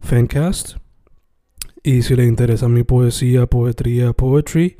[0.00, 0.76] Fencast.
[1.82, 4.78] Y si le interesa mi poesía, poetría, poetry,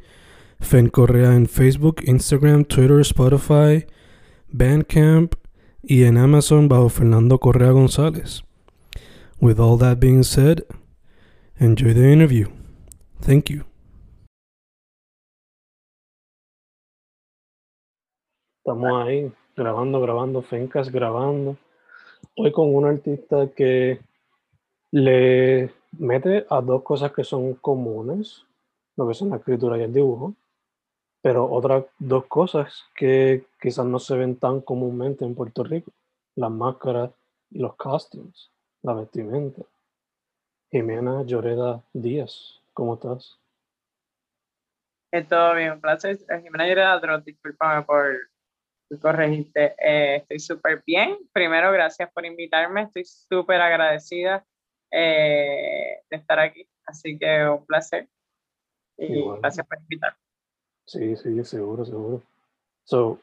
[0.60, 3.86] Fen Correa en Facebook, Instagram, Twitter, Spotify,
[4.48, 5.34] Bandcamp
[5.82, 8.42] y en Amazon bajo Fernando Correa González.
[9.40, 10.64] With all that being said,
[11.60, 12.48] enjoy the interview.
[13.20, 13.64] Thank you.
[18.64, 21.56] Estamos ahí grabando, grabando, Fencas grabando.
[22.36, 24.00] Hoy con un artista que
[24.90, 28.44] le mete a dos cosas que son comunes,
[28.96, 30.34] lo que son la escritura y el dibujo,
[31.22, 35.92] pero otras dos cosas que quizás no se ven tan comúnmente en Puerto Rico,
[36.36, 37.10] las máscaras
[37.50, 38.50] y los costumes,
[38.82, 39.62] la vestimenta.
[40.70, 43.38] Jimena Lloreda Díaz, ¿cómo estás?
[45.10, 46.18] Eh, todo bien, un placer.
[46.28, 48.14] Eh, Jimena Lloreda, discúlpame por
[49.00, 49.74] corregirte.
[49.78, 51.18] Eh, estoy súper bien.
[51.32, 52.82] Primero, gracias por invitarme.
[52.82, 54.44] Estoy súper agradecida
[54.90, 56.66] eh, de estar aquí.
[56.84, 58.08] Así que un placer.
[58.96, 60.18] Y gracias por invitarme.
[60.86, 62.22] Sí, sí, seguro, seguro.
[62.84, 63.20] So,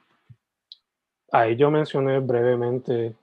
[1.31, 3.15] ahí yo mencioné brevemente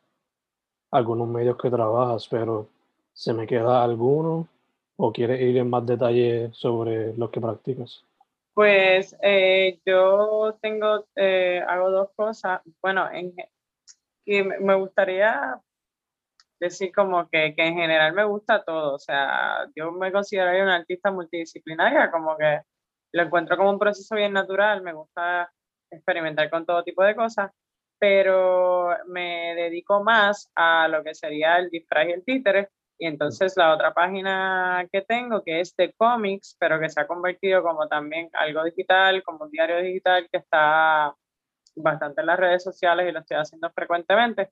[0.90, 2.68] algunos medios que trabajas, pero
[3.12, 4.48] ¿se me queda alguno
[4.96, 8.04] o quieres ir en más detalle sobre los que practicas?
[8.54, 12.60] Pues eh, yo tengo, eh, hago dos cosas.
[12.82, 13.34] Bueno, en,
[14.24, 15.60] que me gustaría
[16.62, 18.94] decir como que, que, en general me gusta todo.
[18.94, 22.60] O sea, yo me consideraría una artista multidisciplinaria, como que
[23.12, 25.52] lo encuentro como un proceso bien natural, me gusta
[25.90, 27.50] experimentar con todo tipo de cosas,
[27.98, 32.70] pero me dedico más a lo que sería el disfraz y el títere.
[32.98, 37.06] Y entonces la otra página que tengo, que es de cómics, pero que se ha
[37.08, 41.14] convertido como también algo digital, como un diario digital que está
[41.74, 44.50] bastante en las redes sociales y lo estoy haciendo frecuentemente,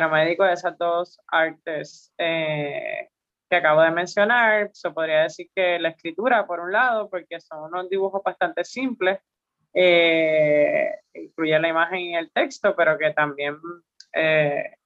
[0.00, 3.08] dedico a esas dos artes eh,
[3.48, 4.70] que acabo de mencionar.
[4.72, 9.20] Se podría decir que la escritura, por un lado, porque son unos dibujos bastante simples,
[9.72, 13.56] eh, incluye la imagen y el texto, pero que también
[14.12, 14.76] eh,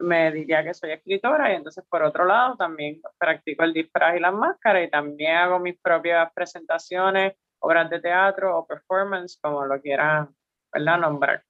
[0.00, 4.20] me diría que soy escritora y entonces por otro lado también practico el disfraz y
[4.20, 9.80] las máscaras y también hago mis propias presentaciones, obras de teatro o performance, como lo
[9.80, 10.34] quieran
[10.72, 10.98] ¿verdad?
[10.98, 11.44] nombrar.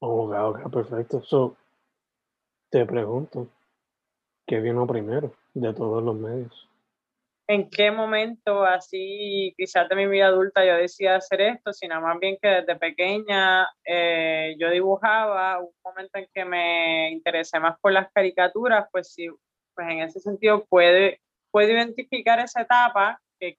[0.00, 1.22] Oh, ok, perfecto.
[1.22, 1.56] So,
[2.70, 3.48] te pregunto,
[4.46, 6.68] ¿qué vino primero de todos los medios?
[7.48, 11.72] ¿En qué momento así, quizás de mi vida adulta, yo decía hacer esto?
[11.72, 17.60] Sino más bien que desde pequeña eh, yo dibujaba, un momento en que me interesé
[17.60, 19.28] más por las caricaturas, pues sí,
[19.74, 21.20] pues en ese sentido puede,
[21.52, 23.58] puedo identificar esa etapa, que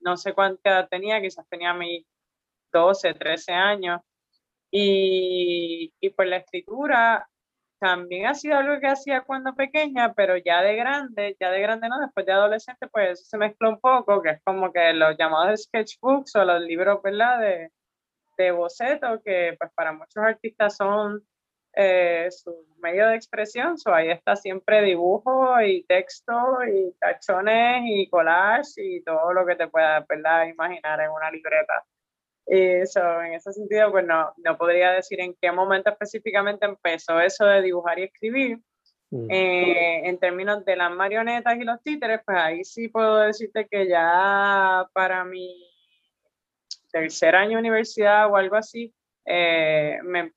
[0.00, 2.04] no sé cuánta edad tenía, quizás tenía mis
[2.72, 4.00] 12, 13 años,
[4.72, 7.29] y, y pues la escritura
[7.80, 11.88] también ha sido algo que hacía cuando pequeña, pero ya de grande, ya de grande
[11.88, 15.16] no, después de adolescente, pues eso se mezcla un poco, que es como que los
[15.18, 17.40] llamados sketchbooks o los libros, ¿verdad?
[17.40, 17.72] De,
[18.38, 21.26] de boceto, que pues para muchos artistas son
[21.74, 26.32] eh, su medio de expresión, so ahí está siempre dibujo y texto
[26.66, 30.46] y tachones y collage y todo lo que te puedas, ¿verdad?
[30.46, 31.84] Imaginar en una libreta.
[32.52, 37.44] Eso, en ese sentido, pues no, no podría decir en qué momento específicamente empezó eso
[37.44, 38.58] de dibujar y escribir.
[39.10, 39.30] Mm.
[39.30, 43.86] Eh, en términos de las marionetas y los títeres, pues ahí sí puedo decirte que
[43.86, 45.64] ya para mi
[46.90, 48.92] tercer año de universidad o algo así,
[49.26, 50.32] eh, me,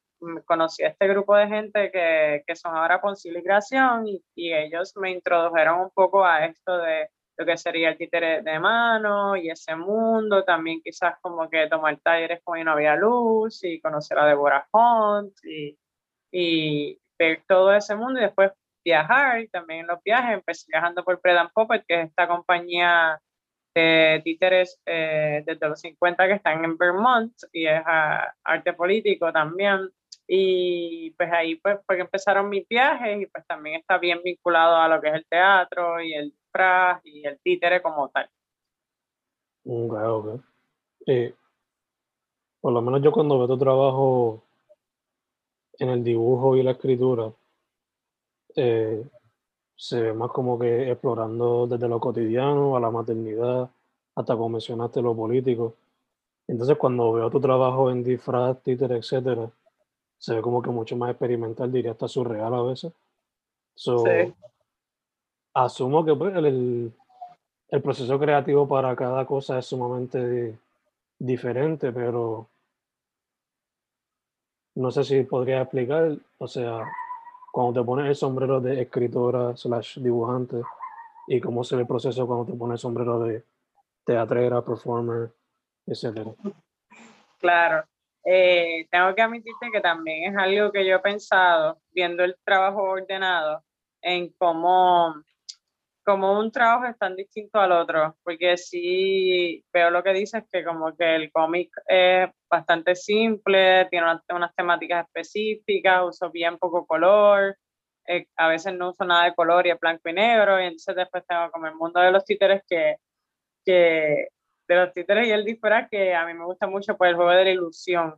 [0.46, 5.10] conocí a este grupo de gente que, que son ahora conciliación y, y ellos me
[5.10, 9.76] introdujeron un poco a esto de lo que sería el títere de mano y ese
[9.76, 14.68] mundo, también quizás como que tomar talleres con no había luz y conocer a Deborah
[14.72, 15.78] Hunt y,
[16.32, 18.52] y ver todo ese mundo y después
[18.84, 23.20] viajar, también en los viajes, empecé viajando por Pred Puppet, que es esta compañía
[23.76, 27.82] de títeres eh, desde los 50 que están en Vermont y es
[28.44, 29.90] arte político también.
[30.28, 34.88] Y pues ahí pues porque empezaron mis viajes y pues también está bien vinculado a
[34.88, 38.30] lo que es el teatro y el disfraz y el títere como tal.
[39.66, 40.42] Ok, ok.
[41.08, 41.34] Eh,
[42.62, 44.44] por lo menos yo cuando veo tu trabajo
[45.80, 47.32] en el dibujo y la escritura,
[48.56, 49.04] eh,
[49.76, 53.70] se ve más como que explorando desde lo cotidiano a la maternidad,
[54.16, 55.76] hasta como mencionaste lo político.
[56.48, 59.50] Entonces cuando veo tu trabajo en disfraz, títer, etcétera,
[60.20, 62.94] se ve como que mucho más experimental, diría hasta surreal a veces.
[63.76, 64.04] So,
[65.54, 66.92] Asumo que pues, el,
[67.70, 70.58] el proceso creativo para cada cosa es sumamente
[71.20, 72.48] diferente, pero
[74.76, 76.84] no sé si podría explicar, o sea,
[77.52, 80.58] cuando te pones el sombrero de escritora slash dibujante
[81.28, 83.44] y cómo se ve el proceso cuando te pones el sombrero de
[84.06, 85.32] teatrera, performer,
[85.86, 86.32] etcétera.
[87.40, 87.86] Claro.
[88.26, 92.82] Eh, tengo que admitirte que también es algo que yo he pensado viendo el trabajo
[92.82, 93.64] ordenado
[94.02, 95.14] en cómo
[96.04, 100.64] como un trabajo es tan distinto al otro, porque sí veo lo que dices, que
[100.64, 107.58] como que el cómic es bastante simple, tiene unas, temáticas específicas, uso bien poco color,
[108.08, 110.96] eh, a veces no uso nada de color y es blanco y negro, y entonces
[110.96, 112.98] después tengo como el mundo de los títeres que,
[113.66, 114.28] que
[114.68, 117.32] de los títeres y el disfraz que a mí me gusta mucho pues el juego
[117.32, 118.16] de la ilusión.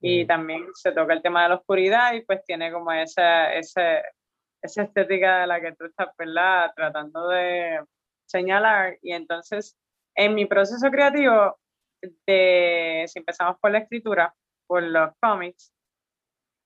[0.00, 4.00] Y también se toca el tema de la oscuridad y pues tiene como ese, ese,
[4.62, 6.72] esa estética de la que tú estás, ¿verdad?
[6.74, 7.80] Tratando de
[8.26, 8.98] señalar.
[9.02, 9.76] Y entonces,
[10.14, 11.56] en mi proceso creativo,
[12.26, 14.34] de, si empezamos por la escritura,
[14.66, 15.72] por los cómics,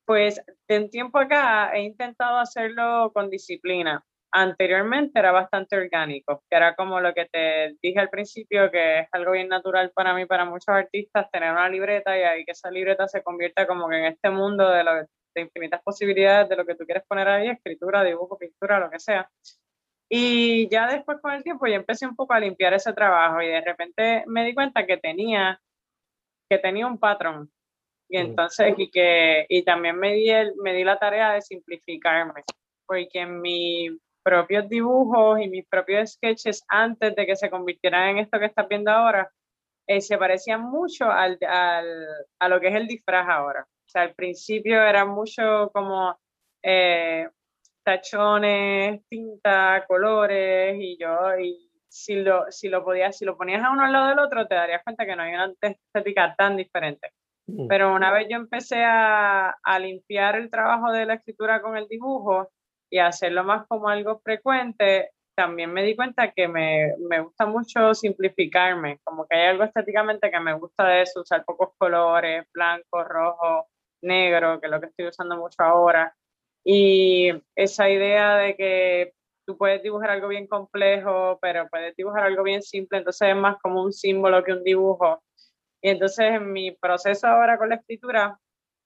[0.05, 4.05] pues de un tiempo acá he intentado hacerlo con disciplina.
[4.35, 9.09] Anteriormente era bastante orgánico, que era como lo que te dije al principio, que es
[9.13, 12.71] algo bien natural para mí, para muchos artistas, tener una libreta y ahí que esa
[12.71, 14.93] libreta se convierta como que en este mundo de lo,
[15.35, 18.99] de infinitas posibilidades de lo que tú quieres poner ahí, escritura, dibujo, pintura, lo que
[18.99, 19.29] sea.
[20.09, 23.49] Y ya después con el tiempo yo empecé un poco a limpiar ese trabajo y
[23.49, 25.61] de repente me di cuenta que tenía,
[26.51, 27.51] que tenía un patrón.
[28.09, 32.43] Y entonces, y, que, y también me di, el, me di la tarea de simplificarme,
[32.85, 33.93] porque en mis
[34.23, 38.69] propios dibujos y mis propios sketches antes de que se convirtieran en esto que estás
[38.69, 39.31] viendo ahora,
[39.87, 42.07] eh, se parecían mucho al, al,
[42.39, 46.19] a lo que es el disfraz ahora sea, al principio era mucho como
[46.63, 47.29] eh,
[47.85, 53.71] tachones, tinta, colores, y yo, y si lo, si lo podías, si lo ponías a
[53.71, 57.11] uno al lado del otro, te darías cuenta que no hay una estética tan diferente.
[57.47, 57.67] Mm.
[57.69, 61.89] Pero una vez yo empecé a, a limpiar el trabajo de la escritura con el
[61.89, 62.49] dibujo
[62.91, 67.47] y a hacerlo más como algo frecuente, también me di cuenta que me, me, gusta
[67.47, 72.47] mucho simplificarme, como que hay algo estéticamente que me gusta de eso, usar pocos colores,
[72.53, 73.67] blanco, rojo,
[74.03, 76.15] negro, que es lo que estoy usando mucho ahora.
[76.65, 79.15] Y esa idea de que
[79.47, 83.57] tú puedes dibujar algo bien complejo, pero puedes dibujar algo bien simple, entonces es más
[83.63, 85.23] como un símbolo que un dibujo.
[85.83, 88.39] Y entonces en mi proceso ahora con la escritura,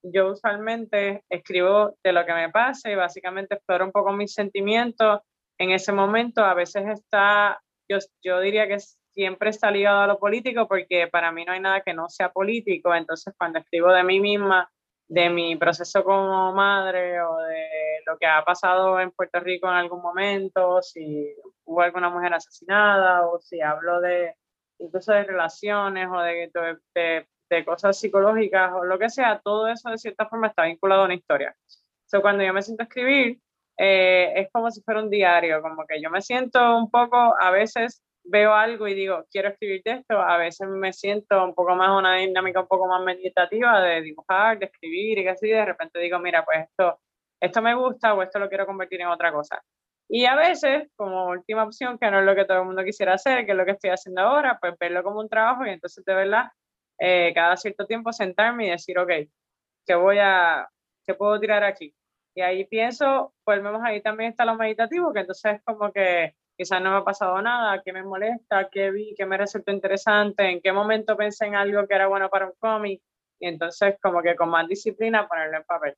[0.03, 5.21] yo usualmente escribo de lo que me pase, básicamente exploro un poco mis sentimientos.
[5.59, 8.77] En ese momento a veces está, yo, yo diría que
[9.13, 12.31] siempre está ligado a lo político porque para mí no hay nada que no sea
[12.31, 14.69] político, entonces cuando escribo de mí misma,
[15.07, 17.67] de mi proceso como madre o de
[18.05, 21.33] lo que ha pasado en Puerto Rico en algún momento, si
[21.65, 24.35] hubo alguna mujer asesinada o si hablo de
[24.79, 29.97] incluso de relaciones o de, de, cosas psicológicas o lo que sea, todo eso de
[29.97, 31.55] cierta forma está vinculado a una historia.
[32.05, 33.39] So, cuando yo me siento a escribir,
[33.77, 37.49] eh, es como si fuera un diario, como que yo me siento un poco a
[37.51, 41.75] veces veo algo y digo, quiero escribir de esto, a veces me siento un poco
[41.75, 45.99] más una dinámica un poco más meditativa de dibujar, de escribir y así, de repente
[45.99, 46.99] digo, mira, pues esto,
[47.41, 49.61] esto me gusta o esto lo quiero convertir en otra cosa.
[50.09, 53.13] Y a veces, como última opción, que no es lo que todo el mundo quisiera
[53.15, 56.03] hacer, que es lo que estoy haciendo ahora, pues verlo como un trabajo y entonces
[56.05, 56.45] de verdad,
[56.99, 59.11] eh, cada cierto tiempo sentarme y decir, ok,
[59.85, 60.69] ¿qué voy a,
[61.05, 61.93] qué puedo tirar aquí?
[62.35, 66.35] Y ahí pienso, pues vemos ahí también está lo meditativo, que entonces es como que
[66.57, 70.49] quizás no me ha pasado nada, qué me molesta, qué vi, qué me resultó interesante,
[70.49, 73.01] en qué momento pensé en algo que era bueno para un cómic,
[73.39, 75.95] y entonces como que con más disciplina ponerlo en papel.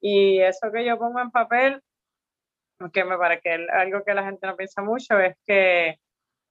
[0.00, 1.80] Y eso que yo pongo en papel,
[2.92, 5.98] que me parece que algo que la gente no piensa mucho, es que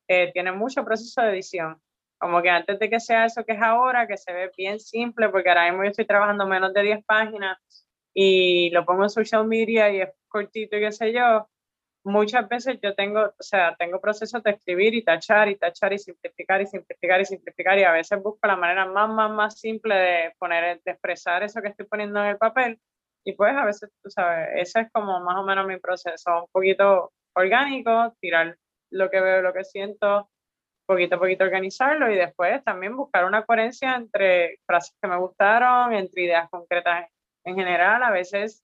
[0.08, 1.82] eh, tiene mucho proceso de edición.
[2.18, 5.30] Como que antes de que sea eso que es ahora, que se ve bien simple,
[5.30, 7.58] porque ahora mismo yo estoy trabajando menos de 10 páginas
[8.14, 11.50] y lo pongo en social media y es cortito y qué sé yo,
[12.10, 16.00] muchas veces yo tengo, o sea, tengo procesos de escribir y tachar y tachar y
[16.00, 19.96] simplificar y simplificar y simplificar y a veces busco la manera más, más, más simple
[19.96, 22.80] de poner, de expresar eso que estoy poniendo en el papel
[23.24, 26.48] y pues a veces, tú sabes, ese es como más o menos mi proceso, un
[26.52, 28.58] poquito orgánico, tirar
[28.92, 30.30] lo que veo, lo que siento,
[30.88, 35.94] poquito a poquito organizarlo y después también buscar una coherencia entre frases que me gustaron,
[35.94, 37.08] entre ideas concretas
[37.44, 38.64] en general, a veces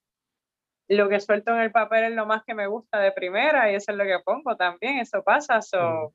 [0.88, 3.74] lo que suelto en el papel es lo más que me gusta de primera y
[3.74, 6.14] eso es lo que pongo también, eso pasa, eso,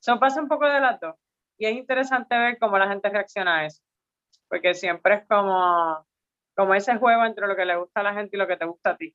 [0.00, 1.14] eso pasa un poco de las dos.
[1.58, 3.82] Y es interesante ver cómo la gente reacciona a eso,
[4.48, 6.04] porque siempre es como,
[6.56, 8.64] como ese juego entre lo que le gusta a la gente y lo que te
[8.64, 9.14] gusta a ti.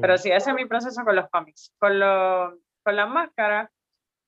[0.00, 3.70] Pero sí, ese es mi proceso con los cómics, con, lo, con las máscaras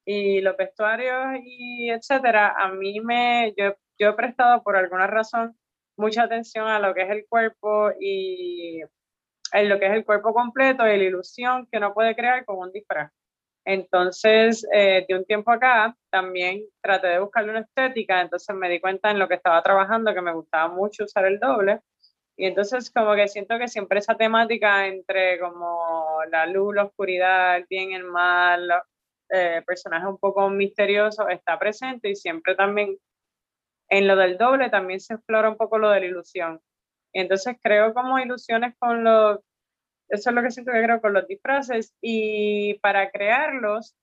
[0.04, 2.56] y los vestuarios y etcétera.
[2.58, 5.56] A mí me, yo, yo he prestado por alguna razón
[5.96, 8.82] mucha atención a lo que es el cuerpo y
[9.52, 12.58] en lo que es el cuerpo completo y la ilusión que uno puede crear con
[12.58, 13.10] un disfraz.
[13.64, 18.80] Entonces, eh, de un tiempo acá, también traté de buscarle una estética, entonces me di
[18.80, 21.80] cuenta en lo que estaba trabajando que me gustaba mucho usar el doble.
[22.36, 27.56] Y entonces como que siento que siempre esa temática entre como la luz, la oscuridad,
[27.56, 28.68] el bien, el mal,
[29.28, 32.96] eh, personajes un poco misteriosos está presente y siempre también
[33.88, 36.60] en lo del doble también se explora un poco lo de la ilusión.
[37.12, 39.40] Entonces creo como ilusiones con los,
[40.08, 43.94] eso es lo que siento que creo con los disfraces y para crearlos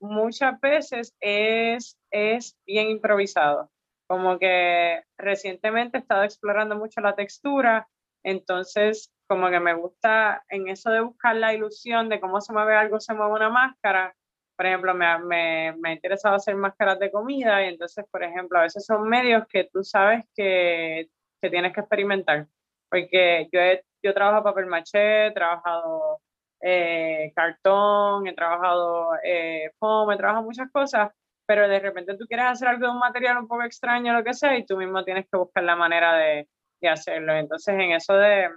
[0.00, 3.70] muchas veces es, es bien improvisado.
[4.06, 7.88] Como que recientemente he estado explorando mucho la textura,
[8.22, 12.76] entonces como que me gusta en eso de buscar la ilusión de cómo se mueve
[12.76, 14.14] algo, se mueve una máscara.
[14.56, 18.58] Por ejemplo, me, me, me ha interesado hacer máscaras de comida y entonces, por ejemplo,
[18.58, 21.08] a veces son medios que tú sabes que,
[21.44, 22.46] que tienes que experimentar
[22.94, 26.20] porque yo, he, yo trabajo papel maché, he trabajado
[26.60, 31.10] eh, cartón, he trabajado eh, foam, he trabajado muchas cosas,
[31.44, 34.32] pero de repente tú quieres hacer algo de un material un poco extraño, lo que
[34.32, 36.48] sea, y tú mismo tienes que buscar la manera de,
[36.80, 37.34] de hacerlo.
[37.34, 38.48] Entonces, en eso de,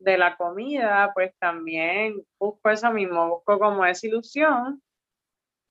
[0.00, 4.82] de la comida, pues también busco eso mismo, busco como esa ilusión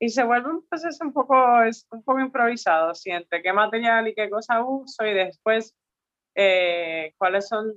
[0.00, 4.14] y se vuelve un proceso un poco, es un poco improvisado, siente qué material y
[4.14, 5.74] qué cosa uso y después
[6.36, 7.74] eh, cuáles son,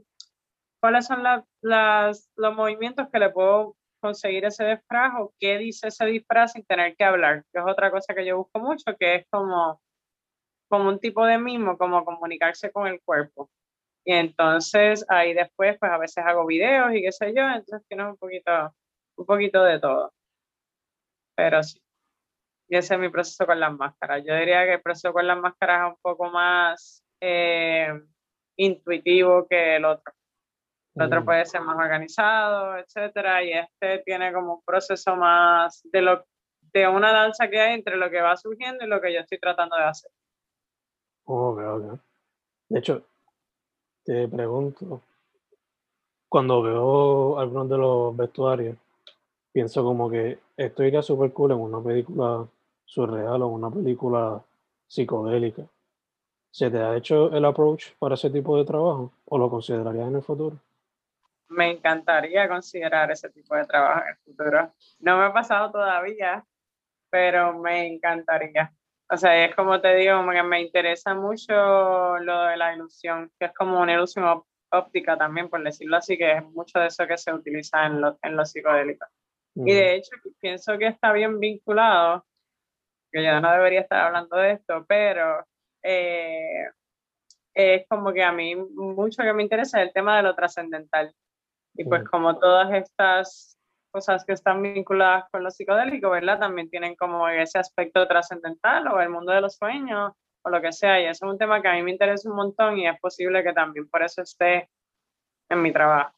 [0.80, 6.06] cuáles son las, los movimientos que le puedo conseguir ese disfraz o qué dice ese
[6.06, 9.26] disfraz sin tener que hablar, que es otra cosa que yo busco mucho, que es
[9.32, 9.82] como,
[10.70, 13.50] como un tipo de mismo, como comunicarse con el cuerpo.
[14.06, 18.08] Y entonces ahí después, pues a veces hago videos y qué sé yo, entonces tienes
[18.08, 18.52] un poquito,
[19.18, 20.14] un poquito de todo.
[21.36, 21.82] Pero sí.
[22.72, 24.24] Y ese es mi proceso con las máscaras.
[24.26, 28.02] Yo diría que el proceso con las máscaras es un poco más eh,
[28.56, 30.14] intuitivo que el otro.
[30.96, 31.26] El otro mm.
[31.26, 36.26] puede ser más organizado, etcétera, y este tiene como un proceso más de lo
[36.72, 39.38] de una danza que hay entre lo que va surgiendo y lo que yo estoy
[39.38, 40.12] tratando de hacer.
[41.26, 42.00] Ok, ok.
[42.70, 43.06] De hecho,
[44.06, 45.02] te pregunto,
[46.30, 48.78] cuando veo algunos de los vestuarios,
[49.52, 52.48] pienso como que esto iría súper cool en una película
[52.92, 54.44] surreal o una película
[54.86, 55.64] psicodélica.
[56.52, 60.16] ¿Se te ha hecho el approach para ese tipo de trabajo o lo considerarías en
[60.18, 60.58] el futuro?
[61.48, 64.74] Me encantaría considerar ese tipo de trabajo en el futuro.
[65.00, 66.44] No me ha pasado todavía,
[67.10, 68.74] pero me encantaría.
[69.10, 71.54] O sea, es como te digo, me, me interesa mucho
[72.20, 76.34] lo de la ilusión, que es como una ilusión óptica también, por decirlo así, que
[76.34, 79.08] es mucho de eso que se utiliza en, lo, en los psicodélicos.
[79.56, 82.26] Y de hecho, pienso que está bien vinculado,
[83.12, 85.46] que yo no debería estar hablando de esto, pero
[85.84, 86.70] eh,
[87.54, 91.14] es como que a mí mucho que me interesa el tema de lo trascendental.
[91.76, 93.58] Y pues como todas estas
[93.92, 96.40] cosas que están vinculadas con lo psicodélico, ¿verdad?
[96.40, 100.14] También tienen como ese aspecto trascendental o el mundo de los sueños
[100.44, 101.00] o lo que sea.
[101.02, 103.44] Y eso es un tema que a mí me interesa un montón y es posible
[103.44, 104.70] que también por eso esté
[105.50, 106.14] en mi trabajo,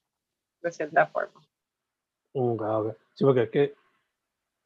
[0.61, 1.41] de cierta forma.
[3.13, 3.75] Sí, porque es que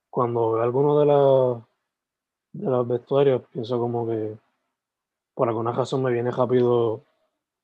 [0.09, 1.63] cuando veo alguno de los,
[2.57, 4.37] de los vestuarios, pienso como que
[5.33, 7.03] por alguna razón me viene rápido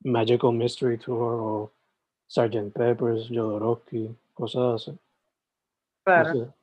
[0.01, 1.71] Magical Mystery Tour o
[2.27, 2.71] Sgt.
[2.73, 4.99] Peppers, Jodorowsky, cosas así.
[6.03, 6.53] Claro.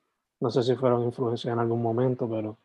[0.40, 2.56] No sé, si fueron influencias en algún momento, pero...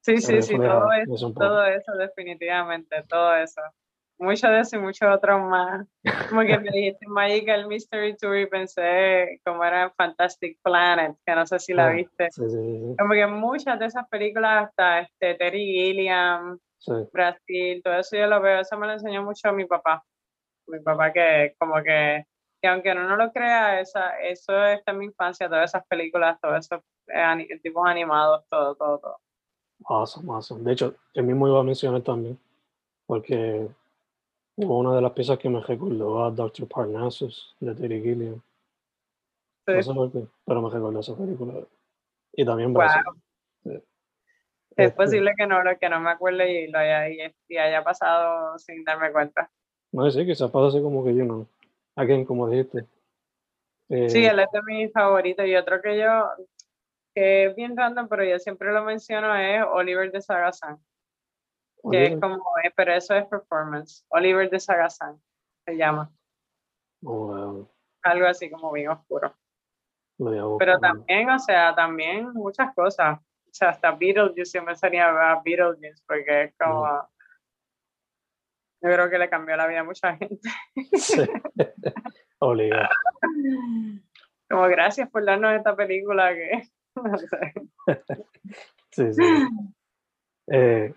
[0.00, 3.62] Sí, sí, sí, todo eso, todo eso, definitivamente, todo eso.
[4.18, 5.86] Mucho de eso y mucho otro más.
[6.28, 11.46] Como que me dijiste Magical Mystery Tour y pensé como era Fantastic Planet, que no
[11.46, 12.30] sé si la viste.
[12.30, 16.58] Sí, sí, como que muchas de esas películas, hasta este, Terry Gilliam,
[17.12, 20.04] Brasil, todo eso yo lo veo, eso me lo enseñó mucho mi papá.
[20.68, 22.24] Mi papá que como que
[22.62, 26.40] Y aunque uno no lo crea, esa, eso está en mi infancia, todas esas películas,
[26.40, 29.16] todos esos eh, tipos animados, todo, todo, todo.
[29.86, 30.62] Awesome, awesome.
[30.62, 32.38] De hecho, el mismo iba a mencionar también,
[33.06, 33.68] porque
[34.56, 36.68] una de las piezas que me recordó a Dr.
[36.68, 38.40] Parnassus de Terry Gilliam.
[39.66, 41.54] No sé por qué, pero me recordó esa película.
[42.32, 43.02] Y también Brasil.
[44.76, 47.08] Es este posible que no, que no me acuerde y lo haya,
[47.48, 49.50] y haya pasado sin darme cuenta.
[49.92, 51.46] No sé, quizás pasa así como que yo no.
[51.94, 52.80] Again, como dijiste.
[53.88, 55.46] sí, eh, él es de mis favoritos.
[55.46, 56.28] Y otro que yo,
[57.14, 60.20] que es bien random, pero yo siempre lo menciono, es Oliver de
[61.90, 64.04] Que es como, eh, pero eso es performance.
[64.08, 65.20] Oliver de Sagazán
[65.66, 66.10] se llama.
[67.04, 67.68] Oh,
[68.02, 69.34] Algo así como bien oscuro.
[70.58, 73.18] Pero también, o sea, también muchas cosas.
[73.18, 76.86] O sea, hasta Beetlejuice, siempre sería a Beetlejuice, porque es como.
[78.80, 80.48] Yo creo que le cambió la vida a mucha gente.
[80.92, 81.22] Sí.
[82.38, 82.88] Oliver.
[84.48, 86.68] Como gracias por darnos esta película que.
[86.96, 87.52] No sé.
[88.92, 89.22] sí, sí.
[90.46, 90.94] Eh,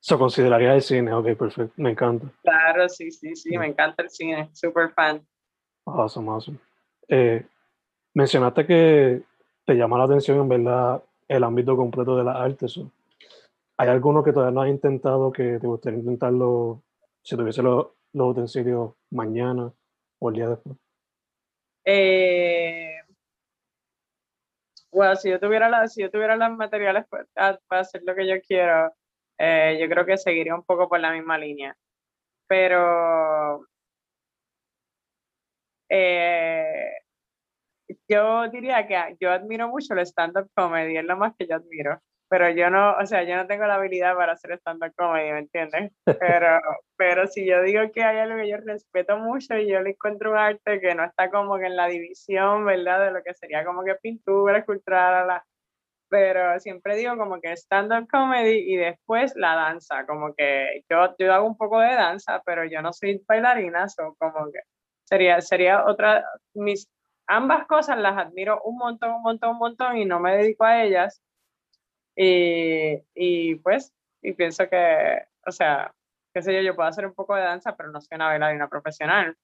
[0.00, 1.12] ¿Se consideraría el cine?
[1.12, 1.74] Ok, perfecto.
[1.76, 2.26] Me encanta.
[2.42, 3.56] Claro, sí, sí, sí.
[3.56, 4.50] Me encanta el cine.
[4.52, 5.24] Super fan.
[5.84, 6.58] Awesome, awesome.
[7.08, 7.44] Eh,
[8.14, 9.22] Mencionaste que
[9.64, 12.80] te llama la atención en verdad el ámbito completo de las artes.
[13.76, 16.82] ¿Hay alguno que todavía no has intentado que te gustaría intentarlo
[17.22, 19.72] si tuviese los, utensilios mañana
[20.18, 20.76] o el día después?
[21.84, 22.96] Eh,
[24.90, 28.34] bueno, si yo tuviera la, si yo tuviera los materiales para, hacer lo que yo
[28.46, 28.92] quiero,
[29.40, 31.74] eh, yo creo que seguiría un poco por la misma línea.
[32.46, 33.66] Pero
[35.88, 36.92] eh,
[38.08, 42.00] yo diría que yo admiro mucho el stand-up comedy, es lo más que yo admiro.
[42.28, 45.38] Pero yo no, o sea, yo no tengo la habilidad para hacer stand-up comedy, ¿me
[45.40, 45.92] entiendes?
[46.04, 46.60] Pero,
[46.96, 50.32] pero si yo digo que hay algo que yo respeto mucho y yo le encuentro
[50.32, 53.06] un arte que no está como que en la división, ¿verdad?
[53.06, 55.44] De lo que sería como que pintura, escultura, la,
[56.10, 61.32] pero siempre digo como que stand-up comedy y después la danza, como que yo, yo
[61.32, 64.60] hago un poco de danza, pero yo no soy bailarina, o como que
[65.04, 66.88] sería, sería otra, mis
[67.28, 70.82] ambas cosas las admiro un montón, un montón, un montón y no me dedico a
[70.82, 71.22] ellas.
[72.16, 73.92] Y, y pues,
[74.22, 75.92] y pienso que, o sea,
[76.34, 78.68] qué sé yo, yo puedo hacer un poco de danza, pero no soy una bailarina
[78.68, 79.36] profesional.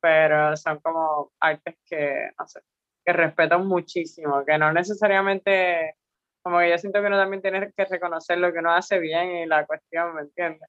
[0.00, 2.60] Pero son como artes que, no sé,
[3.04, 5.96] que respeto muchísimo, que no necesariamente,
[6.42, 9.30] como que yo siento que uno también tiene que reconocer lo que uno hace bien
[9.30, 10.68] y la cuestión, ¿me entiendes?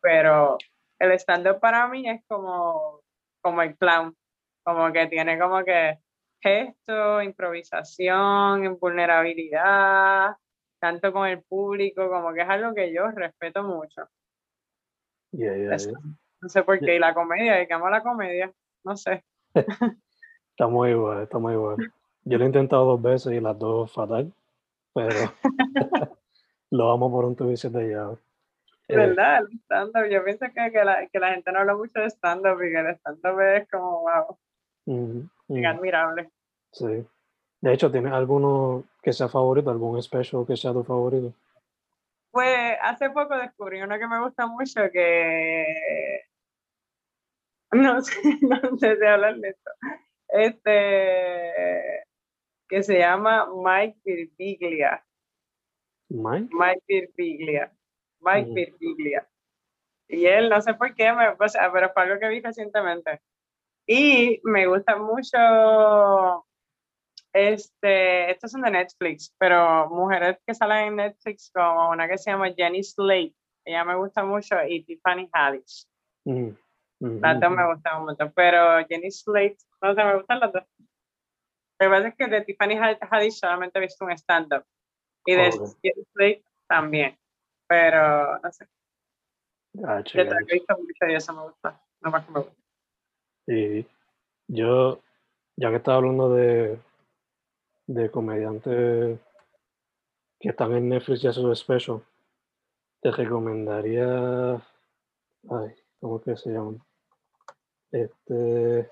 [0.00, 0.58] Pero
[0.98, 3.00] el stand-up para mí es como,
[3.40, 4.16] como el clown,
[4.64, 5.98] como que tiene como que
[6.40, 10.36] gesto, improvisación, vulnerabilidad,
[10.80, 14.08] tanto con el público, como que es algo que yo respeto mucho.
[16.40, 18.52] No sé por qué, y la comedia, que amo la comedia,
[18.84, 19.24] no sé.
[20.50, 21.76] está muy igual, está muy igual.
[22.24, 24.32] Yo lo he intentado dos veces y las dos fatal,
[24.98, 25.32] pero
[26.70, 28.16] lo amo por un tubicio de llave.
[28.88, 29.40] Eh, ¿Verdad?
[29.40, 32.60] El stand-up, yo pienso que, que, la, que la gente no habla mucho de stand-up
[32.62, 34.38] y que el stand-up es como, wow
[35.66, 36.30] admirable.
[36.72, 37.06] Sí.
[37.60, 41.32] De hecho, ¿tienes alguno que sea favorito, algún especial que sea tu favorito?
[42.30, 46.22] Pues hace poco descubrí uno que me gusta mucho que
[47.72, 49.70] no sé, no sé si hablar de esto.
[50.28, 52.07] Este
[52.68, 55.04] que se llama Mike Birbiglia.
[56.10, 56.48] Mike.
[56.52, 57.72] Mike Birbiglia.
[58.20, 59.28] Mike Birbiglia.
[60.08, 63.20] Y él, no sé por qué, me, o sea, pero fue algo que vi recientemente.
[63.86, 66.46] Y me gusta mucho,
[67.32, 72.30] este, estos son de Netflix, pero mujeres que salen en Netflix como una que se
[72.30, 75.86] llama Jenny Slate, ella me gusta mucho, y Tiffany Haddish.
[76.24, 76.50] Mm,
[77.00, 77.72] mm, las dos me mm.
[77.72, 80.64] gustan mucho, pero Jenny Slate, no sé, me gustan las dos.
[81.80, 84.64] Lo que pasa es que de Tiffany Haddish solamente he visto un stand-up,
[85.24, 87.18] y de Slate también,
[87.66, 88.66] pero no sé.
[89.74, 92.62] Gotcha, He visto mucho y eso me gusta, no más que me gusta.
[93.46, 93.86] Y
[94.48, 95.00] yo,
[95.56, 96.78] ya que estaba hablando de,
[97.86, 99.20] de comediantes
[100.40, 102.02] que están en Netflix y hacen special,
[103.00, 104.54] te recomendaría.
[105.50, 106.84] Ay, ¿cómo que se llama?
[107.92, 108.90] Este.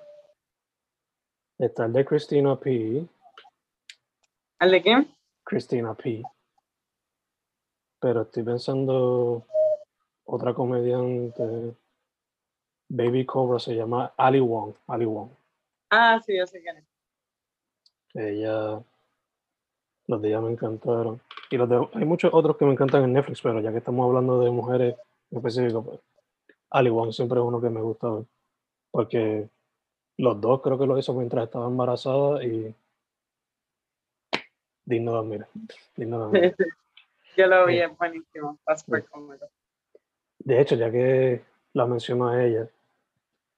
[1.58, 3.06] Está el de Christina P.
[4.60, 5.14] ¿El de quién?
[5.42, 6.22] Christina P.
[7.98, 9.46] Pero estoy pensando
[10.26, 11.74] otra comediante
[12.88, 14.74] Baby Cobra se llama Ali Wong.
[14.86, 15.30] Ali Wong.
[15.90, 16.84] Ah, sí, yo sé quién es.
[18.14, 18.82] Ella,
[20.06, 21.20] los de ella me encantaron.
[21.50, 24.06] Y los de, hay muchos otros que me encantan en Netflix, pero ya que estamos
[24.06, 24.96] hablando de mujeres
[25.30, 26.00] en específico, pues
[26.70, 28.24] Ali Wong siempre es uno que me gusta ver.
[28.90, 29.48] Porque
[30.18, 32.74] los dos creo que lo hizo mientras estaba embarazada y
[34.84, 35.48] digno de admirar.
[35.96, 36.54] Digno de admirar.
[37.36, 38.58] Yo lo vi, es buenísimo.
[40.38, 41.42] De hecho, ya que
[41.74, 42.66] la menciono a ella,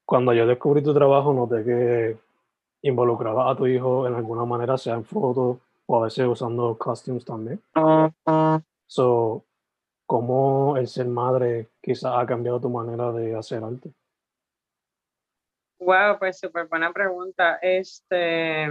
[0.04, 2.16] cuando yo descubrí tu trabajo, noté que
[2.82, 7.24] involucraba a tu hijo en alguna manera, sea en fotos o a veces usando costumes
[7.24, 7.62] también.
[8.86, 9.44] So,
[10.06, 13.92] ¿cómo el ser madre quizás ha cambiado tu manera de hacer arte?
[15.80, 17.58] Wow, pues súper buena pregunta.
[17.62, 18.68] Este,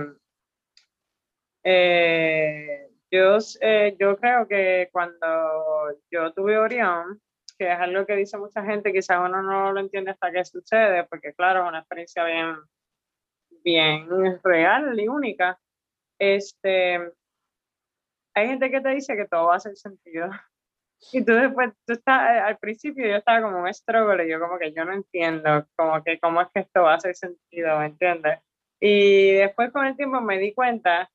[1.64, 7.22] eh, yo, eh, yo creo que cuando yo tuve Orión,
[7.58, 11.06] que es algo que dice mucha gente, quizás uno no lo entiende hasta que sucede,
[11.06, 12.58] porque claro, es una experiencia bien,
[13.64, 15.60] bien real y única.
[16.20, 17.12] Este,
[18.34, 20.30] hay gente que te dice que todo va a hacer sentido.
[21.12, 24.58] Y tú después, tú estás, al principio yo estaba como un struggle y yo como
[24.58, 27.88] que yo no entiendo, como que cómo es que esto va a hacer sentido, ¿me
[27.88, 28.40] entiendes?
[28.80, 31.10] Y después con el tiempo me di cuenta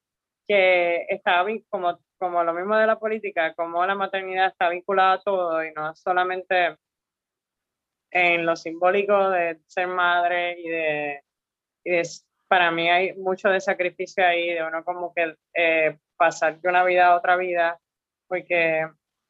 [0.47, 5.23] que estaba como, como lo mismo de la política, como la maternidad está vinculada a
[5.23, 6.77] todo y no solamente
[8.11, 11.25] en lo simbólico de ser madre y de,
[11.85, 12.03] y
[12.49, 16.85] para mí hay mucho de sacrificio ahí, de uno como que eh, pasar de una
[16.85, 17.81] vida a otra vida,
[18.29, 18.87] porque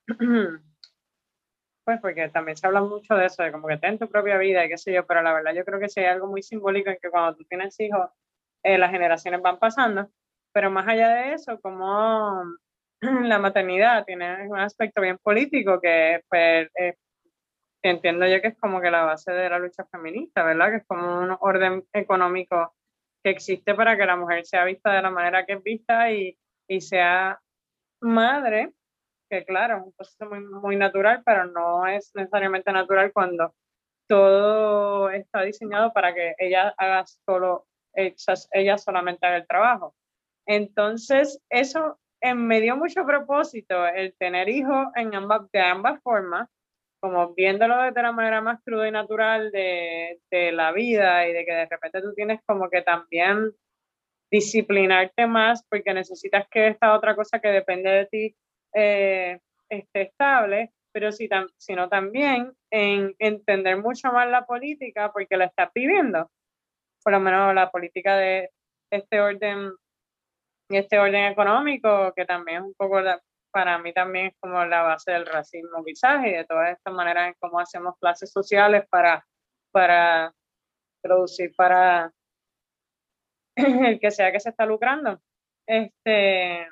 [1.85, 4.65] pues porque también se habla mucho de eso, de como que ten tu propia vida
[4.65, 6.91] y qué sé yo, pero la verdad yo creo que sí hay algo muy simbólico
[6.91, 8.11] en que cuando tú tienes hijos,
[8.63, 10.11] eh, las generaciones van pasando
[10.53, 12.45] pero más allá de eso, como
[13.01, 16.95] la maternidad tiene un aspecto bien político que pues, eh,
[17.83, 20.71] entiendo yo que es como que la base de la lucha feminista, ¿verdad?
[20.71, 22.75] Que es como un orden económico
[23.25, 26.39] que existe para que la mujer sea vista de la manera que es vista y,
[26.69, 27.41] y sea
[28.01, 28.73] madre,
[29.33, 33.55] que claro, es un proceso muy, muy natural, pero no es necesariamente natural cuando
[34.07, 39.95] todo está diseñado para que ella haga solo, ella solamente haga el trabajo.
[40.47, 46.51] Entonces, eso eh, me dio mucho propósito el tener hijos en ambas, de ambas formas,
[47.01, 51.47] como viéndolo desde la manera más cruda y natural de, de la vida y de
[51.47, 53.51] que de repente tú tienes como que también
[54.31, 58.37] disciplinarte más porque necesitas que esta otra cosa que depende de ti
[58.75, 65.47] eh, esté estable, pero si sino también en entender mucho más la política porque la
[65.47, 66.31] estás viviendo,
[67.03, 68.51] por lo menos la política de
[68.91, 69.73] este orden
[70.77, 73.01] este orden económico, que también es un poco,
[73.51, 77.29] para mí también es como la base del racismo quizás y de todas estas maneras
[77.29, 79.27] en cómo hacemos clases sociales para,
[79.71, 80.33] para
[81.03, 82.13] producir para
[83.57, 83.57] el
[84.01, 85.21] que sea que se está lucrando.
[85.67, 86.67] Este,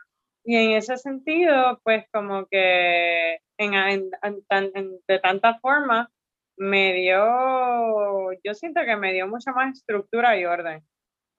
[0.44, 6.08] y en ese sentido, pues como que en, en, de tantas formas
[6.56, 10.82] me dio, yo siento que me dio mucha más estructura y orden.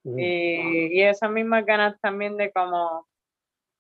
[0.04, 3.08] Y, y, esas mismas ganas también de cómo,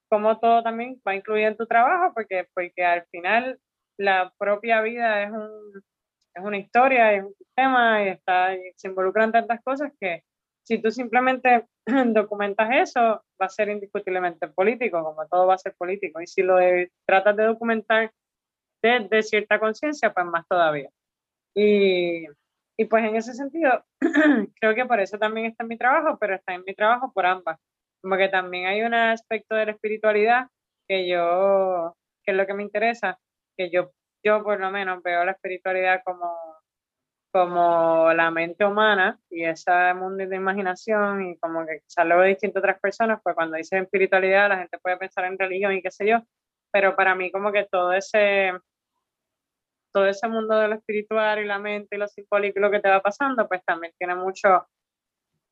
[0.07, 3.59] cómo todo también va incluido en tu trabajo, porque, porque al final
[3.97, 5.81] la propia vida es, un,
[6.35, 10.23] es una historia, es un sistema y, está, y se involucran tantas cosas que
[10.63, 11.65] si tú simplemente
[12.13, 16.21] documentas eso, va a ser indiscutiblemente político, como todo va a ser político.
[16.21, 16.57] Y si lo
[17.05, 18.11] tratas de documentar
[18.81, 20.89] desde de cierta conciencia, pues más todavía.
[21.55, 22.25] Y,
[22.77, 23.83] y pues en ese sentido,
[24.59, 27.25] creo que por eso también está en mi trabajo, pero está en mi trabajo por
[27.25, 27.59] ambas.
[28.01, 30.47] Como que también hay un aspecto de la espiritualidad
[30.87, 33.19] que yo, que es lo que me interesa,
[33.57, 33.91] que yo,
[34.23, 36.50] yo por lo menos veo la espiritualidad como,
[37.31, 42.59] como la mente humana y ese mundo de imaginación y como que quizás lo distinto
[42.59, 45.91] a otras personas, pues cuando dicen espiritualidad la gente puede pensar en religión y qué
[45.91, 46.19] sé yo,
[46.71, 48.51] pero para mí como que todo ese
[49.91, 52.79] todo ese mundo de lo espiritual y la mente y lo simbólico y lo que
[52.79, 54.67] te va pasando, pues también tiene mucho,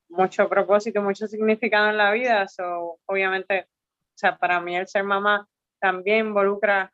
[0.10, 2.48] mucho propósito, mucho significado en la vida.
[2.48, 5.48] So, obviamente, o sea, para mí el ser mamá
[5.80, 6.92] también involucra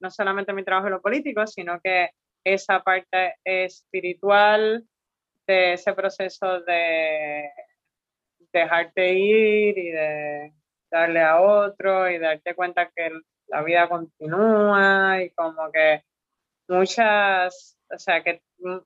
[0.00, 2.10] no solamente mi trabajo en lo político, sino que
[2.44, 4.84] esa parte espiritual
[5.46, 7.50] de ese proceso de
[8.52, 10.52] dejarte ir y de
[10.90, 13.10] darle a otro y darte cuenta que
[13.48, 16.02] la vida continúa y como que
[16.68, 18.42] muchas, o sea, que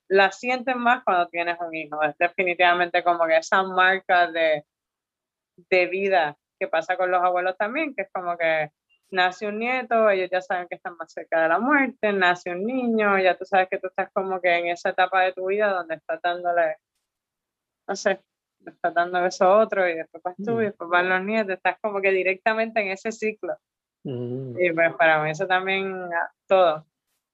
[0.09, 2.03] la sienten más cuando tienes un hijo.
[2.03, 4.65] Es definitivamente como que esa marca de,
[5.57, 8.71] de vida que pasa con los abuelos también, que es como que
[9.13, 12.65] nace un nieto, ellos ya saben que están más cerca de la muerte, nace un
[12.65, 15.73] niño, ya tú sabes que tú estás como que en esa etapa de tu vida
[15.73, 16.77] donde estás dándole,
[17.87, 18.21] no sé,
[18.67, 20.67] estás dando eso a otro y después vas tú y mm.
[20.69, 23.57] después van los nietos, estás como que directamente en ese ciclo.
[24.05, 24.59] Mm.
[24.59, 26.87] Y pues para mí eso también, ah, todo,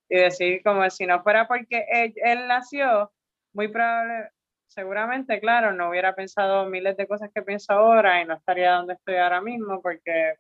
[0.09, 3.13] y decir como si no fuera porque él, nació,
[3.55, 4.31] muy probable,
[4.67, 8.95] seguramente, claro, no hubiera pensado miles de cosas que pienso ahora y no estaría donde
[8.95, 10.35] estoy ahora mismo porque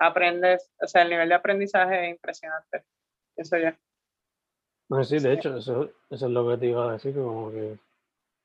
[0.00, 2.84] aprendes, o sea, el nivel de aprendizaje es impresionante.
[3.36, 3.78] Eso ya.
[4.88, 7.78] No, sí, de hecho, eso, eso, es lo que te iba a decir, como que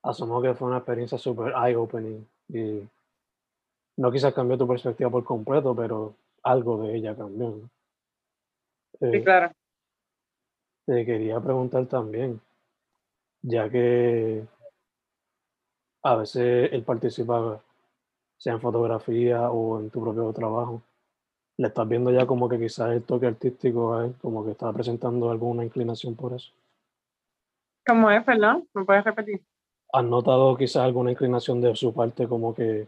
[0.04, 2.88] asumo que fue una experiencia súper eye-opening y
[3.98, 7.62] no quizás cambió tu perspectiva por completo, pero algo de ella cambió.
[9.00, 9.52] sí, eh, claro.
[10.86, 12.40] Te quería preguntar también,
[13.42, 14.46] ya que
[16.04, 17.60] a veces él participa,
[18.38, 20.84] sea en fotografía o en tu propio trabajo,
[21.58, 25.32] le estás viendo ya como que quizás el toque artístico él, como que está presentando
[25.32, 26.52] alguna inclinación por eso.
[27.86, 28.68] ¿Cómo es, perdón?
[28.74, 29.42] ¿Me puedes repetir?
[29.94, 32.88] ¿Has notado quizás alguna inclinación de su parte como que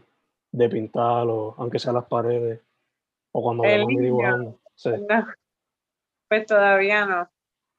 [0.52, 2.60] de pintar o aunque sea las paredes
[3.32, 4.58] o cuando vemos dibujando?
[6.28, 7.28] Pues todavía no,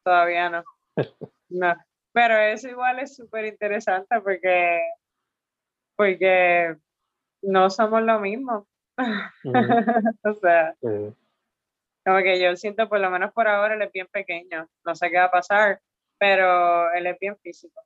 [0.04, 0.64] todavía no.
[1.50, 1.76] no.
[2.12, 4.80] Pero eso igual es súper interesante porque
[5.96, 6.78] porque
[7.42, 8.66] no somos lo mismo.
[10.24, 14.68] o sea, como que yo siento, por lo menos por ahora, él es bien pequeño.
[14.86, 15.82] No sé qué va a pasar,
[16.18, 17.82] pero él es bien físico.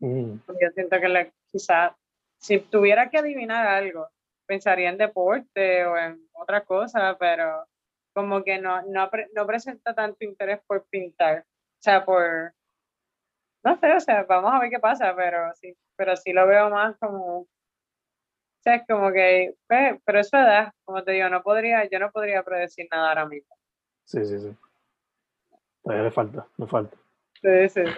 [0.00, 1.92] Yo siento que le, quizás,
[2.38, 4.08] si tuviera que adivinar algo,
[4.46, 7.66] pensaría en deporte o en otra cosa, pero
[8.14, 11.40] como que no, no, no presenta tanto interés por pintar.
[11.40, 12.52] O sea, por,
[13.64, 16.70] no sé, o sea, vamos a ver qué pasa, pero sí, pero sí lo veo
[16.70, 17.46] más como,
[18.68, 22.10] sea, es como que, pues, pero eso edad, como te digo, no podría, yo no
[22.10, 23.54] podría predecir nada ahora mismo.
[24.04, 24.56] Sí, sí, sí.
[25.82, 26.96] Todavía le falta, me falta.
[27.40, 27.84] Sí, sí.
[27.86, 27.92] sí,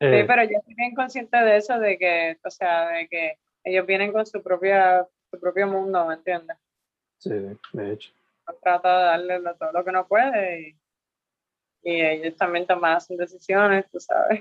[0.00, 3.86] eh, pero yo estoy bien consciente de eso, de que, o sea, de que ellos
[3.86, 6.56] vienen con su propia, su propio mundo, ¿me entiendes?
[7.18, 7.30] Sí,
[7.72, 8.12] de hecho.
[8.60, 10.76] Trata de darle todo lo que no puede y,
[11.84, 14.40] y ellos también toman decisiones, tú sabes.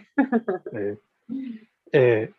[0.72, 1.00] Sí.
[1.94, 2.34] Eh,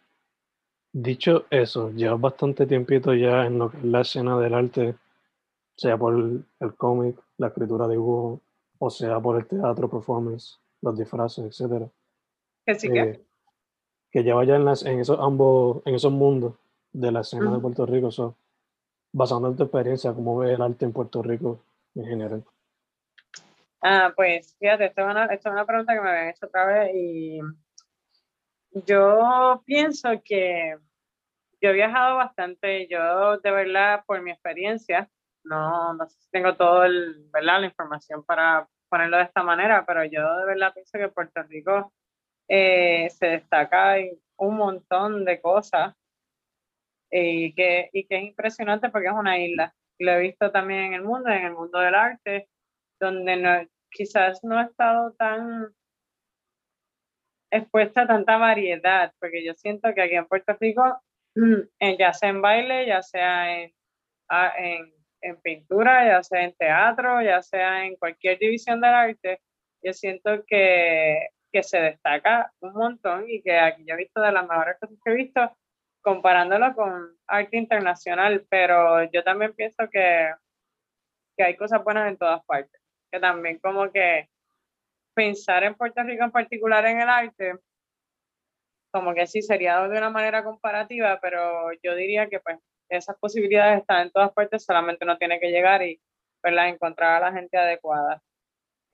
[0.92, 4.94] Dicho eso, llevas bastante tiempito ya en lo que es la escena del arte,
[5.74, 8.40] sea por el, cómic, la escritura de dibujo,
[8.78, 11.88] o sea por el teatro, performance, los disfraces, etc.
[12.66, 13.00] Que sí que.
[13.00, 13.24] Eh,
[14.12, 16.54] que lleva ya en, las, en esos ambos, en esos mundos
[16.92, 18.36] de la escena de Puerto Rico, so,
[19.10, 21.60] basando en tu experiencia, ¿cómo ves el arte en Puerto Rico
[21.94, 22.44] en general?
[23.80, 26.66] Ah, pues fíjate, esta es una, esta es una pregunta que me habían hecho otra
[26.66, 27.40] vez y
[28.72, 30.76] yo pienso que
[31.60, 35.08] yo he viajado bastante, yo de verdad, por mi experiencia,
[35.44, 37.60] no, no tengo todo el, ¿verdad?
[37.60, 41.92] la información para ponerlo de esta manera, pero yo de verdad pienso que Puerto Rico
[42.48, 45.94] eh, se destaca en un montón de cosas
[47.10, 49.74] y que, y que es impresionante porque es una isla.
[49.98, 52.48] Lo he visto también en el mundo, en el mundo del arte,
[52.98, 53.50] donde no,
[53.90, 55.72] quizás no ha estado tan
[57.52, 61.00] expuesta a tanta variedad, porque yo siento que aquí en Puerto Rico,
[61.98, 63.72] ya sea en baile, ya sea en,
[64.58, 69.40] en, en, pintura, ya sea en teatro, ya sea en cualquier división del arte,
[69.82, 74.32] yo siento que, que se destaca un montón y que aquí yo he visto de
[74.32, 75.56] las mejores cosas que he visto
[76.00, 80.32] comparándolo con arte internacional, pero yo también pienso que,
[81.36, 84.28] que hay cosas buenas en todas partes, que también como que
[85.14, 87.54] pensar en Puerto Rico en particular en el arte,
[88.92, 93.80] como que sí sería de una manera comparativa, pero yo diría que pues esas posibilidades
[93.80, 95.98] están en todas partes, solamente uno tiene que llegar y
[96.42, 96.68] ¿verdad?
[96.68, 98.22] encontrar a la gente adecuada.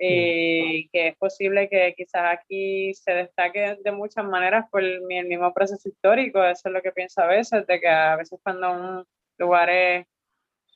[0.01, 5.53] Y que es posible que quizás aquí se destaque de muchas maneras por el, mismo
[5.53, 9.05] proceso histórico, eso es lo que pienso a veces, de que a veces cuando un
[9.39, 10.07] lugar es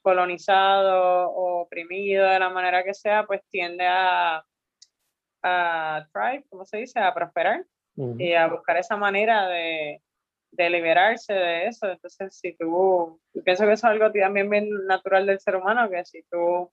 [0.03, 4.45] colonizado o oprimido de la manera que sea, pues tiende a,
[5.43, 7.01] a thrive, ¿cómo se dice?
[7.01, 7.65] A prosperar
[7.97, 10.01] y a buscar esa manera de,
[10.53, 11.91] de, liberarse de eso.
[11.91, 16.05] Entonces, si tú, pienso que eso es algo también bien natural del ser humano, que
[16.05, 16.71] si tú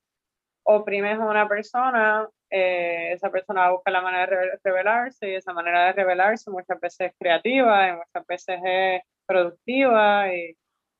[0.63, 5.35] oprimes a una persona, eh, esa persona va a buscar la manera de revelarse y
[5.35, 10.55] esa manera de revelarse muchas veces es creativa y muchas veces es productiva y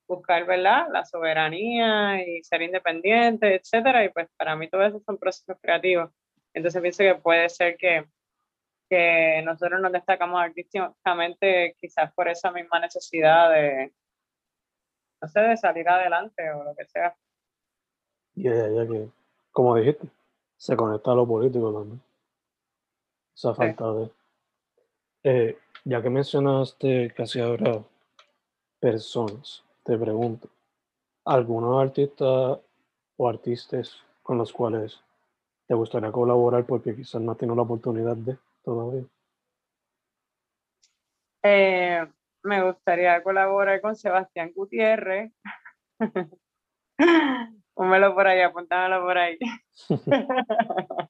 [0.08, 0.88] buscar, ¿verdad?
[0.92, 4.04] La soberanía y ser independiente, etcétera.
[4.04, 6.10] Y pues para mí todo eso son procesos creativos.
[6.54, 8.06] Entonces pienso que puede ser que,
[8.88, 13.92] que nosotros nos destacamos artísticamente quizás por esa misma necesidad de,
[15.20, 17.16] no sé, de salir adelante o lo que sea.
[18.34, 19.08] Ya, ya, que,
[19.52, 20.08] como dijiste,
[20.56, 22.00] se conecta a lo político también.
[23.34, 24.10] Esa falta de...
[25.22, 27.82] Eh, ya que mencionaste casi ahora
[28.78, 30.48] personas, te pregunto,
[31.24, 32.58] ¿algunos artistas
[33.16, 35.00] o artistas con los cuales
[35.70, 39.04] te gustaría colaborar porque quizás no has tenido la oportunidad de todavía?
[41.44, 42.04] Eh,
[42.42, 45.32] me gustaría colaborar con Sebastián Gutiérrez.
[47.74, 49.38] Pónmelo por ahí, apúntamelo por ahí.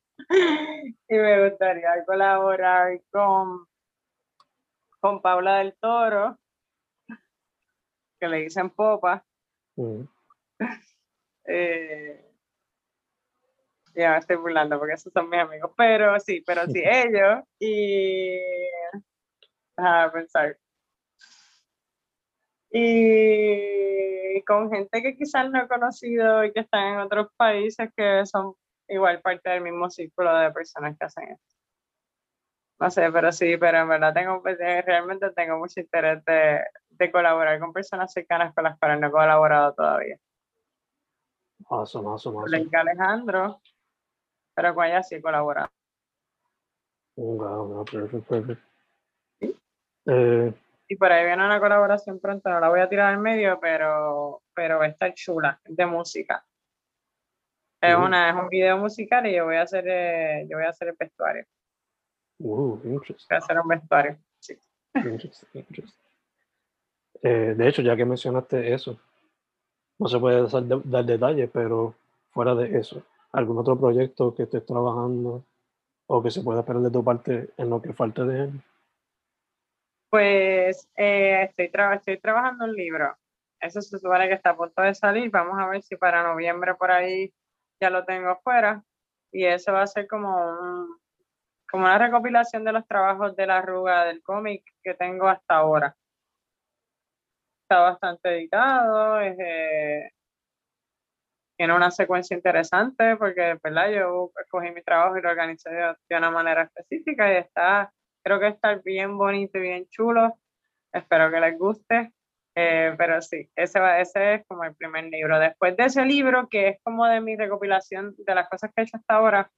[1.09, 3.65] y me gustaría colaborar con,
[5.01, 6.39] con Paula del Toro,
[8.21, 9.25] que le dicen Popa.
[9.77, 10.03] Mm.
[11.53, 12.30] Eh,
[13.95, 18.39] ya me estoy burlando porque esos son mis amigos, pero sí, pero sí, ellos y...
[19.77, 20.57] a pensar.
[22.73, 28.25] Y con gente que quizás no he conocido y que están en otros países que
[28.27, 28.55] son
[28.89, 31.57] igual parte del mismo círculo de personas que hacen esto.
[32.79, 36.61] No sé, pero sí, pero en verdad tengo, pues, eh, realmente tengo mucho interés de,
[36.89, 40.17] de colaborar con personas cercanas con las cuales no he colaborado todavía.
[41.69, 42.69] Awesome, awesome, awesome.
[42.73, 43.61] Alejandro,
[44.61, 45.71] pero con ella sí he colaborado.
[47.17, 48.63] Wow, perfecto, perfecto.
[50.07, 50.53] Eh,
[50.87, 54.43] y por ahí viene una colaboración pronto, no la voy a tirar al medio, pero,
[54.55, 56.45] pero va a estar chula, de música.
[57.81, 60.71] Es, una, es un video musical y yo voy a hacer, eh, yo voy a
[60.71, 61.47] hacer el vestuario.
[62.39, 63.29] Uh, interesting.
[63.31, 64.59] Voy a hacer un vestuario, sí.
[64.95, 66.05] Interesting, interesting.
[67.23, 69.01] Eh, de hecho, ya que mencionaste eso,
[69.99, 70.47] no se puede
[70.85, 71.95] dar detalles, pero
[72.31, 75.45] fuera de eso, ¿algún otro proyecto que estés trabajando
[76.07, 78.63] o que se pueda esperar de tu parte en lo que falta de año?
[80.11, 83.17] Pues eh, estoy, estoy trabajando un libro.
[83.61, 85.31] Eso se supone que está a punto de salir.
[85.31, 87.33] Vamos a ver si para noviembre por ahí
[87.81, 88.83] ya lo tengo fuera.
[89.31, 90.99] Y eso va a ser como,
[91.71, 95.97] como una recopilación de los trabajos de la arruga del cómic que tengo hasta ahora.
[97.63, 100.11] Está bastante editado, eh,
[101.61, 103.91] tiene una secuencia interesante porque ¿verdad?
[103.91, 107.93] yo escogí mi trabajo y lo organicé de una manera específica y está
[108.23, 110.39] Creo que está bien bonito y bien chulo.
[110.91, 112.13] Espero que les guste.
[112.55, 115.39] Eh, pero sí, ese, va, ese es como el primer libro.
[115.39, 118.85] Después de ese libro, que es como de mi recopilación de las cosas que he
[118.85, 119.51] hecho hasta ahora,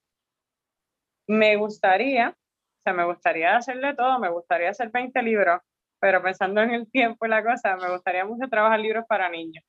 [1.28, 5.60] me gustaría, o sea, me gustaría hacerle todo, me gustaría hacer 20 libros,
[6.00, 9.64] pero pensando en el tiempo y la cosa, me gustaría mucho trabajar libros para niños,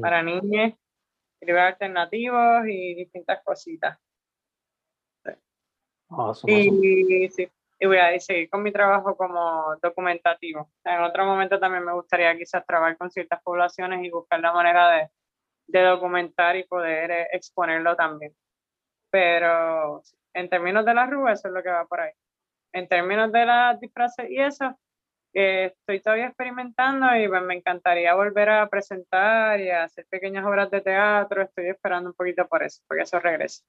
[0.00, 0.72] para niños,
[1.46, 3.98] libros alternativos y distintas cositas.
[6.46, 7.48] y, sí,
[7.80, 10.70] y voy a seguir con mi trabajo como documentativo.
[10.84, 14.90] En otro momento también me gustaría quizás trabajar con ciertas poblaciones y buscar la manera
[14.90, 15.10] de,
[15.66, 18.34] de documentar y poder eh, exponerlo también.
[19.10, 20.02] Pero
[20.34, 22.12] en términos de la rúa, eso es lo que va por ahí.
[22.72, 24.78] En términos de las disfraces y eso,
[25.34, 30.44] eh, estoy todavía experimentando y pues, me encantaría volver a presentar y a hacer pequeñas
[30.44, 31.42] obras de teatro.
[31.42, 33.64] Estoy esperando un poquito por eso, porque eso regresa.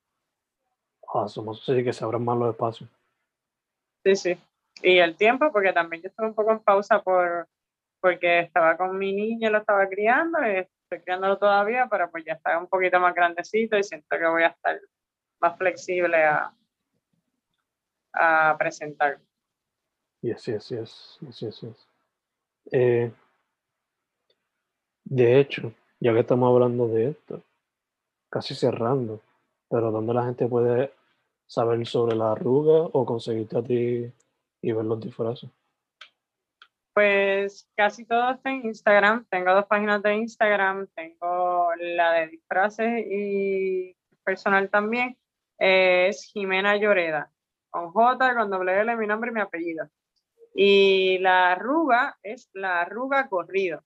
[1.13, 2.89] Ah, somos sí que se abran más los espacios.
[4.03, 4.37] Sí, sí.
[4.81, 7.47] Y el tiempo, porque también yo estuve un poco en pausa por,
[8.01, 12.33] porque estaba con mi niña, lo estaba criando, y estoy criándolo todavía, pero pues ya
[12.33, 14.79] está un poquito más grandecito y siento que voy a estar
[15.39, 16.53] más flexible a,
[18.13, 19.19] a presentar.
[20.23, 21.65] Y así, así es, así es.
[22.71, 23.11] Eh,
[25.03, 27.43] de hecho, ya que estamos hablando de esto,
[28.29, 29.19] casi cerrando,
[29.69, 30.93] pero ¿dónde la gente puede
[31.45, 34.13] saber sobre la arruga o conseguirte a ti
[34.61, 35.49] y ver los disfraces?
[36.93, 39.25] Pues casi todo está en Instagram.
[39.29, 40.87] Tengo dos páginas de Instagram.
[40.95, 45.17] Tengo la de disfraces y personal también.
[45.57, 47.29] es Jimena Lloreda.
[47.69, 49.89] Con J, con doble L, mi nombre y mi apellido.
[50.53, 53.83] Y la arruga es la arruga corrido,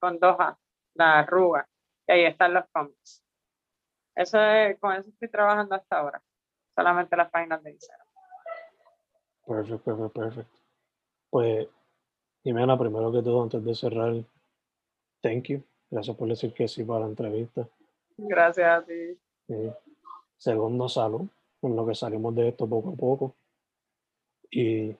[0.00, 0.58] con dos A,
[0.94, 1.68] la arruga.
[2.06, 3.22] Y ahí están los cómics.
[4.14, 6.22] Eso es, con eso estoy trabajando hasta ahora
[6.78, 8.06] solamente las páginas de Instagram.
[9.44, 10.58] Perfecto, perfecto, perfecto.
[11.28, 11.66] Pues,
[12.44, 14.14] Jimena, primero que todo, antes de cerrar,
[15.20, 15.62] thank you.
[15.90, 17.68] Gracias por decir que sí para la entrevista.
[18.16, 19.18] Gracias a ti.
[20.36, 21.26] Segundo, salud,
[21.62, 23.34] en lo que salimos de esto poco a poco.
[24.48, 24.94] Y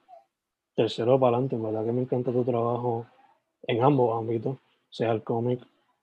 [0.78, 3.04] tercero, para adelante, en verdad que me encanta tu trabajo
[3.66, 5.61] en ambos ámbitos, sea el cómic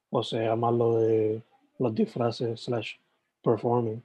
[0.10, 1.41] o sea más lo de
[1.80, 2.95] los disfraces slash
[3.41, 4.04] performing.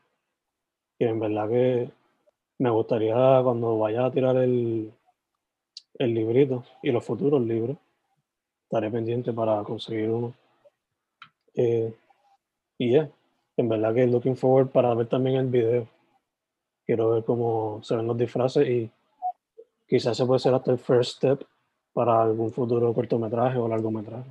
[0.96, 1.90] Y en verdad que
[2.58, 4.92] me gustaría cuando vaya a tirar el,
[5.94, 7.76] el librito y los futuros libros,
[8.62, 10.34] estaré pendiente para conseguir uno.
[11.54, 11.92] Eh,
[12.78, 13.10] y ya,
[13.56, 15.88] en verdad que looking forward para ver también el video.
[16.86, 18.90] Quiero ver cómo se ven los disfraces y
[19.90, 21.44] quizás se puede ser hasta el first step
[21.92, 24.30] para algún futuro cortometraje o largometraje.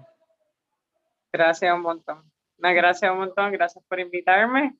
[1.34, 2.24] Gracias un montón.
[2.57, 4.78] Gracias un montón, gracias por invitarme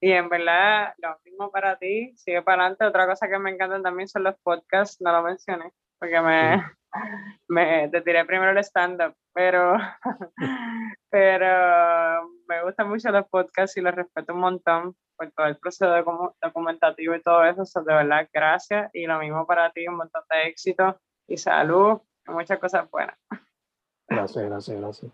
[0.00, 2.84] y en verdad, lo mismo para ti, sigue para adelante.
[2.84, 6.62] Otra cosa que me encantan también son los podcasts, no lo mencioné, porque me,
[7.48, 9.76] me, te tiré primero el stand-up, pero,
[11.10, 15.86] pero me gustan mucho los podcasts y los respeto un montón por todo el proceso
[16.40, 17.82] documentativo y todo eso.
[17.82, 18.90] de verdad, gracias.
[18.94, 23.18] Y lo mismo para ti, un montón de éxito y salud y muchas cosas buenas.
[24.08, 25.12] Gracias, gracias, gracias.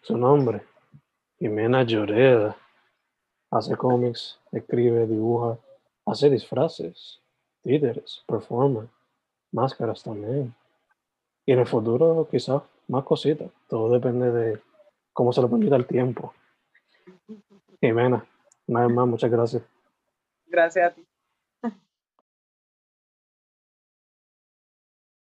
[0.00, 0.62] Su nombre,
[1.38, 2.56] Jimena Lloreda.
[3.52, 5.58] Hace cómics, escribe, dibuja,
[6.06, 7.20] hace disfraces,
[7.62, 8.88] títeres, performer,
[9.52, 10.54] máscaras también.
[11.44, 13.50] Y en el futuro quizás más cositas.
[13.68, 14.62] Todo depende de
[15.12, 16.32] cómo se lo permita el tiempo.
[17.80, 18.24] Jimena,
[18.72, 19.62] vez más, muchas gracias.
[20.46, 21.09] Gracias a ti.